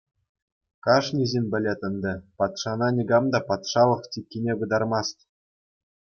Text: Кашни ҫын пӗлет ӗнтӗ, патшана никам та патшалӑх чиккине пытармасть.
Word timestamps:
Кашни 0.85 1.25
ҫын 1.31 1.43
пӗлет 1.51 1.81
ӗнтӗ, 1.87 2.13
патшана 2.37 2.87
никам 2.95 3.23
та 3.33 3.39
патшалӑх 3.49 4.01
чиккине 4.11 4.53
пытармасть. 4.59 5.21